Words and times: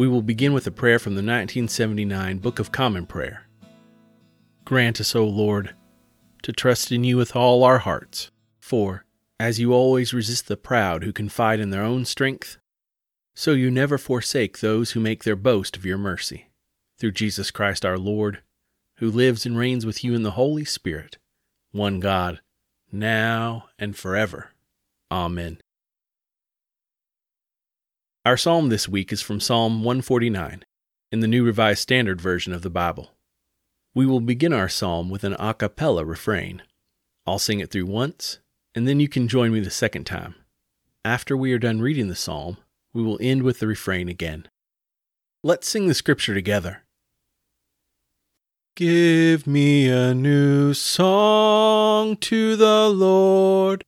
We 0.00 0.08
will 0.08 0.22
begin 0.22 0.54
with 0.54 0.66
a 0.66 0.70
prayer 0.70 0.98
from 0.98 1.12
the 1.12 1.18
1979 1.18 2.38
Book 2.38 2.58
of 2.58 2.72
Common 2.72 3.04
Prayer. 3.04 3.46
Grant 4.64 4.98
us, 4.98 5.14
O 5.14 5.26
Lord, 5.26 5.74
to 6.42 6.54
trust 6.54 6.90
in 6.90 7.04
you 7.04 7.18
with 7.18 7.36
all 7.36 7.62
our 7.62 7.80
hearts, 7.80 8.30
for, 8.58 9.04
as 9.38 9.60
you 9.60 9.74
always 9.74 10.14
resist 10.14 10.48
the 10.48 10.56
proud 10.56 11.04
who 11.04 11.12
confide 11.12 11.60
in 11.60 11.68
their 11.68 11.82
own 11.82 12.06
strength, 12.06 12.56
so 13.34 13.52
you 13.52 13.70
never 13.70 13.98
forsake 13.98 14.60
those 14.60 14.92
who 14.92 15.00
make 15.00 15.24
their 15.24 15.36
boast 15.36 15.76
of 15.76 15.84
your 15.84 15.98
mercy. 15.98 16.48
Through 16.98 17.12
Jesus 17.12 17.50
Christ 17.50 17.84
our 17.84 17.98
Lord, 17.98 18.40
who 19.00 19.10
lives 19.10 19.44
and 19.44 19.58
reigns 19.58 19.84
with 19.84 20.02
you 20.02 20.14
in 20.14 20.22
the 20.22 20.30
Holy 20.30 20.64
Spirit, 20.64 21.18
one 21.72 22.00
God, 22.00 22.40
now 22.90 23.66
and 23.78 23.94
forever. 23.94 24.52
Amen. 25.10 25.58
Our 28.22 28.36
psalm 28.36 28.68
this 28.68 28.86
week 28.86 29.14
is 29.14 29.22
from 29.22 29.40
Psalm 29.40 29.82
149 29.82 30.62
in 31.10 31.20
the 31.20 31.26
New 31.26 31.42
Revised 31.42 31.80
Standard 31.80 32.20
Version 32.20 32.52
of 32.52 32.60
the 32.60 32.68
Bible. 32.68 33.12
We 33.94 34.04
will 34.04 34.20
begin 34.20 34.52
our 34.52 34.68
psalm 34.68 35.08
with 35.08 35.24
an 35.24 35.32
a 35.38 35.54
cappella 35.54 36.04
refrain. 36.04 36.60
I'll 37.26 37.38
sing 37.38 37.60
it 37.60 37.70
through 37.70 37.86
once, 37.86 38.38
and 38.74 38.86
then 38.86 39.00
you 39.00 39.08
can 39.08 39.26
join 39.26 39.54
me 39.54 39.60
the 39.60 39.70
second 39.70 40.04
time. 40.04 40.34
After 41.02 41.34
we 41.34 41.54
are 41.54 41.58
done 41.58 41.80
reading 41.80 42.08
the 42.08 42.14
psalm, 42.14 42.58
we 42.92 43.02
will 43.02 43.16
end 43.22 43.42
with 43.42 43.58
the 43.58 43.66
refrain 43.66 44.10
again. 44.10 44.48
Let's 45.42 45.66
sing 45.66 45.88
the 45.88 45.94
scripture 45.94 46.34
together. 46.34 46.82
Give 48.74 49.46
me 49.46 49.88
a 49.88 50.12
new 50.12 50.74
song 50.74 52.18
to 52.18 52.56
the 52.56 52.90
Lord 52.90 53.82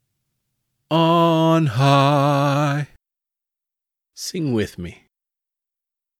on 0.90 1.66
high. 1.66 2.88
Sing 4.24 4.52
with 4.52 4.78
me. 4.78 5.08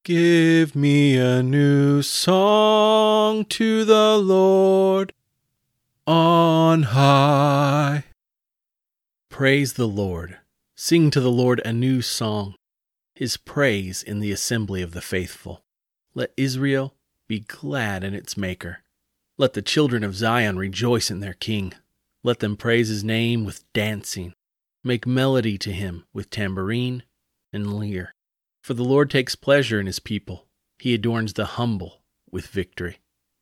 Give 0.03 0.75
me 0.75 1.17
a 1.17 1.41
new 1.41 2.03
song 2.03 3.45
to 3.45 3.85
the 3.85 4.19
Lord 4.19 5.13
on 6.05 6.83
high. 6.83 8.03
Praise 9.31 9.75
the 9.75 9.87
Lord. 9.87 10.39
Sing 10.75 11.13
to 11.13 11.21
the 11.21 11.31
Lord 11.31 11.63
a 11.65 11.73
new 11.73 12.03
song, 12.03 12.57
his 13.15 13.37
praise 13.37 14.03
in 14.03 14.19
the 14.19 14.33
assembly 14.33 14.83
of 14.83 14.95
the 14.95 15.01
faithful. 15.01 15.63
Let 16.13 16.33
Israel 16.37 16.95
be 17.29 17.39
glad 17.39 18.03
in 18.03 18.15
its 18.15 18.37
Maker. 18.37 18.79
Let 19.39 19.53
the 19.53 19.63
children 19.63 20.03
of 20.03 20.17
Zion 20.17 20.57
rejoice 20.57 21.09
in 21.09 21.21
their 21.21 21.35
King. 21.35 21.73
Let 22.25 22.41
them 22.41 22.57
praise 22.57 22.89
his 22.89 23.05
name 23.05 23.45
with 23.45 23.63
dancing. 23.73 24.35
Make 24.83 25.07
melody 25.07 25.57
to 25.59 25.71
him 25.71 26.05
with 26.13 26.31
tambourine 26.31 27.05
and 27.53 27.73
lyre. 27.73 28.15
For 28.63 28.75
the 28.75 28.85
Lord 28.85 29.11
takes 29.11 29.35
pleasure 29.35 29.81
in 29.81 29.87
his 29.87 29.99
people. 29.99 30.47
He 30.79 30.95
adorns 30.95 31.33
the 31.33 31.45
humble 31.45 32.03
with 32.31 32.47
victory. 32.47 32.99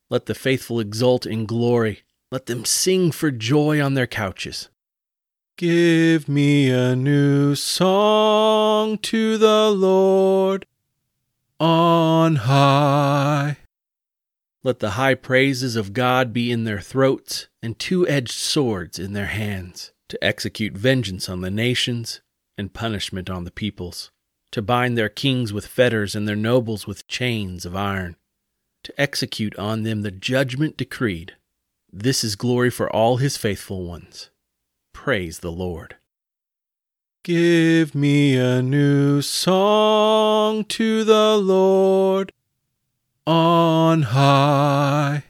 Let 0.08 0.26
the 0.26 0.34
faithful 0.34 0.80
exult 0.80 1.26
in 1.26 1.46
glory. 1.46 2.02
Let 2.30 2.46
them 2.46 2.64
sing 2.64 3.12
for 3.12 3.30
joy 3.30 3.80
on 3.80 3.94
their 3.94 4.06
couches. 4.06 4.68
Give 5.56 6.28
me 6.28 6.70
a 6.70 6.96
new 6.96 7.54
song 7.54 8.98
to 8.98 9.36
the 9.36 9.70
Lord 9.70 10.66
on 11.58 12.36
high. 12.36 13.58
Let 14.62 14.78
the 14.78 14.90
high 14.90 15.14
praises 15.14 15.76
of 15.76 15.92
God 15.92 16.32
be 16.32 16.50
in 16.50 16.64
their 16.64 16.80
throats 16.80 17.48
and 17.62 17.78
two 17.78 18.08
edged 18.08 18.32
swords 18.32 18.98
in 18.98 19.12
their 19.12 19.26
hands 19.26 19.92
to 20.08 20.22
execute 20.24 20.74
vengeance 20.74 21.28
on 21.28 21.40
the 21.40 21.50
nations 21.50 22.20
and 22.60 22.72
punishment 22.72 23.28
on 23.28 23.42
the 23.42 23.50
peoples, 23.50 24.12
to 24.52 24.62
bind 24.62 24.96
their 24.96 25.08
kings 25.08 25.52
with 25.52 25.66
fetters 25.66 26.14
and 26.14 26.28
their 26.28 26.36
nobles 26.36 26.86
with 26.86 27.08
chains 27.08 27.64
of 27.66 27.74
iron, 27.74 28.14
to 28.84 29.00
execute 29.00 29.58
on 29.58 29.82
them 29.82 30.02
the 30.02 30.12
judgment 30.12 30.76
decreed. 30.76 31.34
This 31.92 32.22
is 32.22 32.36
glory 32.36 32.70
for 32.70 32.88
all 32.94 33.16
his 33.16 33.36
faithful 33.36 33.84
ones. 33.84 34.30
Praise 34.92 35.40
the 35.40 35.50
Lord. 35.50 35.96
Give 37.24 37.94
me 37.94 38.36
a 38.36 38.62
new 38.62 39.22
song 39.22 40.64
to 40.64 41.04
the 41.04 41.36
Lord 41.36 42.32
on 43.26 44.02
high. 44.02 45.24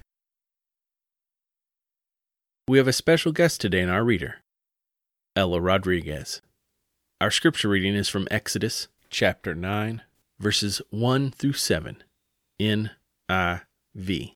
We 2.69 2.79
have 2.79 2.89
a 2.89 2.93
special 2.93 3.33
guest 3.33 3.61
today 3.61 3.81
in 3.81 3.89
our 3.89 4.05
reader, 4.05 4.37
Ella 5.35 5.61
Rodriguez. 5.61 6.41
Our 7.21 7.31
scripture 7.31 7.69
reading 7.69 7.97
is 7.97 8.09
from 8.09 8.27
Exodus 8.31 8.89
chapter 9.11 9.55
9, 9.55 10.01
verses 10.39 10.81
1 10.89 11.33
through 11.33 11.53
7, 11.53 12.03
NIV. 12.59 14.33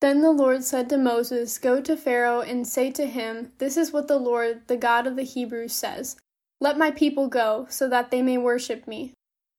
Then 0.00 0.20
the 0.20 0.30
Lord 0.30 0.62
said 0.62 0.88
to 0.90 0.96
Moses, 0.96 1.58
Go 1.58 1.80
to 1.80 1.96
Pharaoh 1.96 2.42
and 2.42 2.64
say 2.64 2.92
to 2.92 3.06
him, 3.06 3.50
This 3.58 3.76
is 3.76 3.92
what 3.92 4.06
the 4.06 4.18
Lord, 4.18 4.68
the 4.68 4.76
God 4.76 5.08
of 5.08 5.16
the 5.16 5.24
Hebrews, 5.24 5.72
says 5.72 6.16
Let 6.60 6.78
my 6.78 6.92
people 6.92 7.26
go, 7.26 7.66
so 7.68 7.88
that 7.88 8.12
they 8.12 8.22
may 8.22 8.38
worship 8.38 8.86
me. 8.86 9.14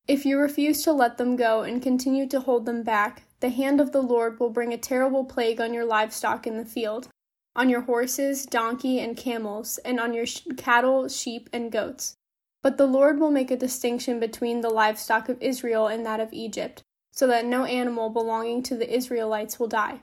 If 0.08 0.26
you 0.26 0.40
refuse 0.40 0.84
to 0.84 0.94
let 0.94 1.18
them 1.18 1.36
go 1.36 1.64
and 1.64 1.84
continue 1.84 2.30
to 2.30 2.40
hold 2.40 2.66
them 2.66 2.82
back, 2.82 3.24
the 3.42 3.50
hand 3.50 3.82
of 3.82 3.92
the 3.92 4.02
Lord 4.02 4.40
will 4.40 4.52
bring 4.52 4.72
a 4.72 4.78
terrible 4.78 5.26
plague 5.26 5.60
on 5.60 5.74
your 5.74 5.84
livestock 5.84 6.48
in 6.48 6.56
the 6.56 6.64
field 6.64 7.10
on 7.56 7.70
your 7.70 7.82
horses, 7.82 8.46
donkey, 8.46 9.00
and 9.00 9.16
camels, 9.16 9.78
and 9.80 10.00
on 10.00 10.14
your 10.14 10.26
sh- 10.26 10.42
cattle, 10.58 11.08
sheep, 11.08 11.50
and 11.54 11.72
goats. 11.72 12.16
But 12.62 12.78
the 12.78 12.88
Lord 12.88 13.20
will 13.20 13.32
make 13.32 13.52
a 13.52 13.58
distinction 13.58 14.20
between 14.20 14.62
the 14.62 14.70
livestock 14.70 15.30
of 15.30 15.42
Israel 15.42 15.88
and 15.88 16.06
that 16.06 16.20
of 16.20 16.34
Egypt, 16.34 16.84
so 17.12 17.28
that 17.28 17.46
no 17.46 17.66
animal 17.66 18.10
belonging 18.10 18.64
to 18.64 18.76
the 18.76 18.94
Israelites 18.94 19.60
will 19.60 19.68
die. 19.68 20.02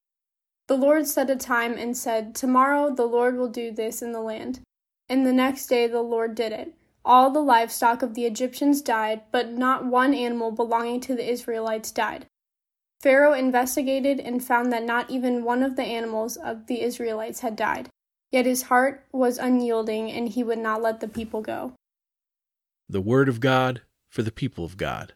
The 0.68 0.76
Lord 0.76 1.06
set 1.06 1.28
a 1.28 1.36
time 1.36 1.74
and 1.74 1.96
said, 1.96 2.34
Tomorrow 2.34 2.94
the 2.94 3.06
Lord 3.06 3.36
will 3.36 3.48
do 3.48 3.72
this 3.72 4.00
in 4.00 4.12
the 4.12 4.20
land. 4.20 4.60
And 5.08 5.26
the 5.26 5.32
next 5.32 5.66
day 5.66 5.86
the 5.86 6.02
Lord 6.02 6.34
did 6.34 6.52
it. 6.52 6.74
All 7.04 7.30
the 7.30 7.42
livestock 7.42 8.00
of 8.02 8.14
the 8.14 8.24
Egyptians 8.24 8.80
died, 8.80 9.22
but 9.32 9.50
not 9.50 9.84
one 9.84 10.14
animal 10.14 10.52
belonging 10.52 11.00
to 11.00 11.14
the 11.14 11.28
Israelites 11.28 11.90
died. 11.90 12.26
Pharaoh 13.02 13.34
investigated 13.34 14.20
and 14.20 14.44
found 14.44 14.72
that 14.72 14.84
not 14.84 15.10
even 15.10 15.42
one 15.42 15.64
of 15.64 15.74
the 15.74 15.82
animals 15.82 16.36
of 16.36 16.68
the 16.68 16.82
Israelites 16.82 17.40
had 17.40 17.56
died. 17.56 17.88
Yet 18.30 18.46
his 18.46 18.62
heart 18.62 19.04
was 19.12 19.38
unyielding, 19.38 20.10
and 20.10 20.28
he 20.28 20.44
would 20.44 20.58
not 20.58 20.80
let 20.80 21.00
the 21.00 21.08
people 21.08 21.42
go. 21.42 21.72
The 22.88 23.00
Word 23.00 23.28
of 23.28 23.40
God 23.40 23.82
for 24.08 24.22
the 24.22 24.30
people 24.30 24.64
of 24.64 24.76
God. 24.76 25.14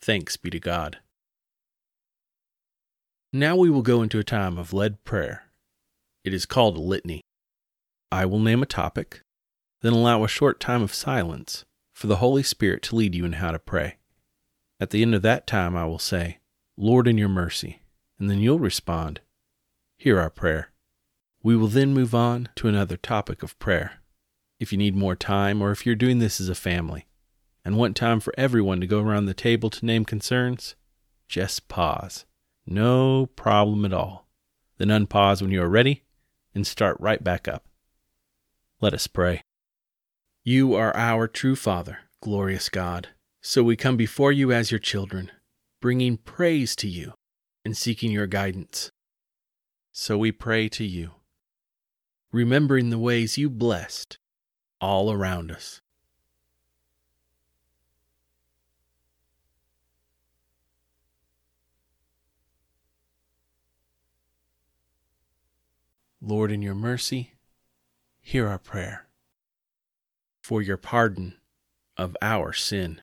Thanks 0.00 0.36
be 0.36 0.50
to 0.50 0.58
God. 0.58 0.98
Now 3.32 3.56
we 3.56 3.70
will 3.70 3.82
go 3.82 4.02
into 4.02 4.18
a 4.18 4.24
time 4.24 4.58
of 4.58 4.72
led 4.72 5.04
prayer. 5.04 5.44
It 6.24 6.34
is 6.34 6.44
called 6.44 6.76
a 6.76 6.80
litany. 6.80 7.22
I 8.10 8.26
will 8.26 8.40
name 8.40 8.62
a 8.62 8.66
topic, 8.66 9.22
then 9.80 9.92
allow 9.92 10.24
a 10.24 10.28
short 10.28 10.60
time 10.60 10.82
of 10.82 10.92
silence 10.92 11.64
for 11.94 12.08
the 12.08 12.16
Holy 12.16 12.42
Spirit 12.42 12.82
to 12.82 12.96
lead 12.96 13.14
you 13.14 13.24
in 13.24 13.34
how 13.34 13.52
to 13.52 13.58
pray. 13.58 13.96
At 14.80 14.90
the 14.90 15.02
end 15.02 15.14
of 15.14 15.22
that 15.22 15.46
time, 15.46 15.76
I 15.76 15.86
will 15.86 15.98
say, 15.98 16.38
Lord, 16.82 17.06
in 17.06 17.16
your 17.16 17.28
mercy. 17.28 17.80
And 18.18 18.28
then 18.28 18.40
you'll 18.40 18.58
respond, 18.58 19.20
Hear 19.98 20.18
our 20.18 20.30
prayer. 20.30 20.72
We 21.40 21.56
will 21.56 21.68
then 21.68 21.94
move 21.94 22.12
on 22.12 22.48
to 22.56 22.66
another 22.66 22.96
topic 22.96 23.44
of 23.44 23.56
prayer. 23.60 24.00
If 24.58 24.72
you 24.72 24.78
need 24.78 24.96
more 24.96 25.14
time, 25.14 25.62
or 25.62 25.70
if 25.70 25.86
you're 25.86 25.94
doing 25.94 26.18
this 26.18 26.40
as 26.40 26.48
a 26.48 26.56
family 26.56 27.06
and 27.64 27.76
want 27.76 27.94
time 27.94 28.18
for 28.18 28.34
everyone 28.36 28.80
to 28.80 28.88
go 28.88 29.00
around 29.00 29.26
the 29.26 29.32
table 29.32 29.70
to 29.70 29.86
name 29.86 30.04
concerns, 30.04 30.74
just 31.28 31.68
pause. 31.68 32.24
No 32.66 33.26
problem 33.26 33.84
at 33.84 33.92
all. 33.92 34.26
Then 34.78 34.88
unpause 34.88 35.40
when 35.40 35.52
you 35.52 35.62
are 35.62 35.68
ready 35.68 36.02
and 36.52 36.66
start 36.66 36.96
right 36.98 37.22
back 37.22 37.46
up. 37.46 37.64
Let 38.80 38.92
us 38.92 39.06
pray. 39.06 39.42
You 40.42 40.74
are 40.74 40.96
our 40.96 41.28
true 41.28 41.54
Father, 41.54 41.98
glorious 42.20 42.68
God. 42.68 43.10
So 43.40 43.62
we 43.62 43.76
come 43.76 43.96
before 43.96 44.32
you 44.32 44.50
as 44.50 44.72
your 44.72 44.80
children 44.80 45.30
bringing 45.82 46.16
praise 46.16 46.76
to 46.76 46.88
you, 46.88 47.12
and 47.64 47.76
seeking 47.76 48.12
your 48.12 48.28
guidance. 48.28 48.92
So 49.90 50.16
we 50.16 50.30
pray 50.30 50.68
to 50.70 50.84
you, 50.84 51.10
remembering 52.30 52.90
the 52.90 53.00
ways 53.00 53.36
you 53.36 53.50
blessed 53.50 54.16
all 54.80 55.12
around 55.12 55.50
us. 55.50 55.80
Lord, 66.20 66.52
in 66.52 66.62
your 66.62 66.76
mercy, 66.76 67.34
hear 68.20 68.46
our 68.46 68.60
prayer 68.60 69.08
for 70.40 70.62
your 70.62 70.76
pardon 70.76 71.34
of 71.96 72.16
our 72.22 72.52
sin. 72.52 73.02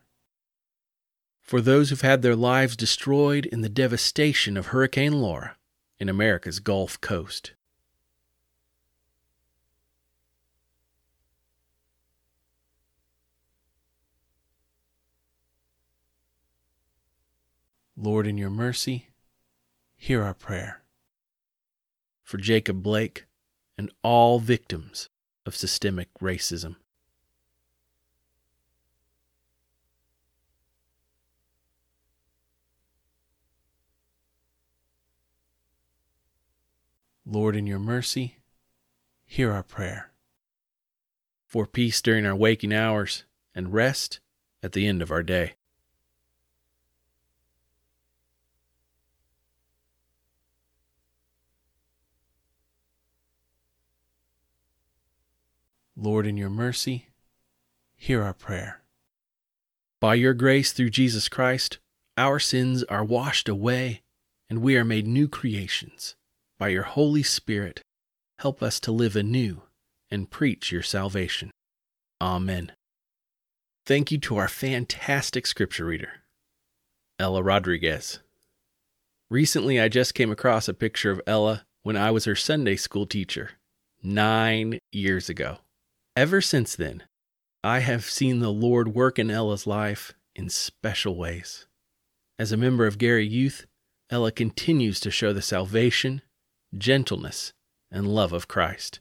For 1.51 1.59
those 1.59 1.89
who've 1.89 1.99
had 1.99 2.21
their 2.21 2.33
lives 2.33 2.77
destroyed 2.77 3.45
in 3.45 3.59
the 3.59 3.67
devastation 3.67 4.55
of 4.55 4.67
Hurricane 4.67 5.19
Laura 5.19 5.57
in 5.99 6.07
America's 6.07 6.61
Gulf 6.61 7.01
Coast. 7.01 7.55
Lord, 17.97 18.25
in 18.25 18.37
your 18.37 18.49
mercy, 18.49 19.09
hear 19.97 20.23
our 20.23 20.33
prayer. 20.33 20.83
For 22.23 22.37
Jacob 22.37 22.81
Blake 22.81 23.25
and 23.77 23.91
all 24.03 24.39
victims 24.39 25.09
of 25.45 25.57
systemic 25.57 26.07
racism. 26.21 26.77
Lord, 37.31 37.55
in 37.55 37.65
your 37.65 37.79
mercy, 37.79 38.39
hear 39.25 39.53
our 39.53 39.63
prayer. 39.63 40.11
For 41.47 41.65
peace 41.65 42.01
during 42.01 42.25
our 42.25 42.35
waking 42.35 42.73
hours 42.73 43.23
and 43.55 43.71
rest 43.71 44.19
at 44.61 44.73
the 44.73 44.85
end 44.85 45.01
of 45.01 45.11
our 45.11 45.23
day. 45.23 45.53
Lord, 55.95 56.27
in 56.27 56.35
your 56.35 56.49
mercy, 56.49 57.07
hear 57.95 58.21
our 58.23 58.33
prayer. 58.33 58.81
By 60.01 60.15
your 60.15 60.33
grace 60.33 60.73
through 60.73 60.89
Jesus 60.89 61.29
Christ, 61.29 61.77
our 62.17 62.39
sins 62.39 62.83
are 62.89 63.05
washed 63.05 63.47
away 63.47 64.01
and 64.49 64.61
we 64.61 64.75
are 64.75 64.83
made 64.83 65.07
new 65.07 65.29
creations. 65.29 66.15
By 66.61 66.67
your 66.67 66.83
Holy 66.83 67.23
Spirit, 67.23 67.81
help 68.37 68.61
us 68.61 68.79
to 68.81 68.91
live 68.91 69.15
anew 69.15 69.63
and 70.11 70.29
preach 70.29 70.71
your 70.71 70.83
salvation. 70.83 71.49
Amen. 72.21 72.73
Thank 73.87 74.11
you 74.11 74.19
to 74.19 74.37
our 74.37 74.47
fantastic 74.47 75.47
scripture 75.47 75.85
reader, 75.85 76.21
Ella 77.17 77.41
Rodriguez. 77.41 78.19
Recently, 79.27 79.81
I 79.81 79.87
just 79.87 80.13
came 80.13 80.29
across 80.29 80.67
a 80.67 80.75
picture 80.75 81.09
of 81.09 81.19
Ella 81.25 81.65
when 81.81 81.97
I 81.97 82.11
was 82.11 82.25
her 82.25 82.35
Sunday 82.35 82.75
school 82.75 83.07
teacher, 83.07 83.53
nine 84.03 84.77
years 84.91 85.29
ago. 85.29 85.57
Ever 86.15 86.41
since 86.41 86.75
then, 86.75 87.01
I 87.63 87.79
have 87.79 88.05
seen 88.05 88.37
the 88.37 88.53
Lord 88.53 88.89
work 88.93 89.17
in 89.17 89.31
Ella's 89.31 89.65
life 89.65 90.13
in 90.35 90.47
special 90.47 91.15
ways. 91.15 91.65
As 92.37 92.51
a 92.51 92.55
member 92.55 92.85
of 92.85 92.99
Gary 92.99 93.25
Youth, 93.25 93.65
Ella 94.11 94.31
continues 94.31 94.99
to 94.99 95.09
show 95.09 95.33
the 95.33 95.41
salvation, 95.41 96.21
gentleness, 96.77 97.53
and 97.91 98.07
love 98.07 98.33
of 98.33 98.47
Christ. 98.47 98.99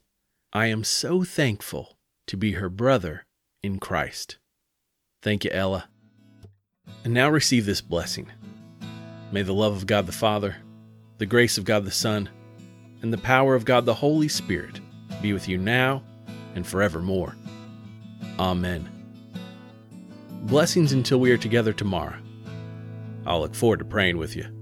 I 0.52 0.66
am 0.66 0.82
so 0.82 1.22
thankful 1.22 1.96
to 2.26 2.36
be 2.36 2.52
her 2.52 2.68
brother 2.68 3.26
in 3.62 3.78
Christ. 3.78 4.38
Thank 5.22 5.44
you, 5.44 5.50
Ella. 5.52 5.88
And 7.04 7.14
now 7.14 7.30
receive 7.30 7.66
this 7.66 7.80
blessing. 7.80 8.30
May 9.32 9.42
the 9.42 9.54
love 9.54 9.76
of 9.76 9.86
God 9.86 10.06
the 10.06 10.12
Father, 10.12 10.56
the 11.18 11.26
grace 11.26 11.56
of 11.56 11.64
God 11.64 11.84
the 11.84 11.90
Son, 11.90 12.28
and 13.02 13.12
the 13.12 13.18
power 13.18 13.54
of 13.54 13.64
God 13.64 13.86
the 13.86 13.94
Holy 13.94 14.28
Spirit 14.28 14.80
be 15.22 15.32
with 15.32 15.48
you 15.48 15.56
now 15.58 16.02
and 16.54 16.66
forevermore. 16.66 17.36
Amen. 18.38 18.88
Blessings 20.42 20.92
until 20.92 21.20
we 21.20 21.30
are 21.30 21.38
together 21.38 21.72
tomorrow. 21.72 22.18
I'll 23.26 23.40
look 23.40 23.54
forward 23.54 23.78
to 23.78 23.84
praying 23.84 24.16
with 24.16 24.34
you. 24.34 24.59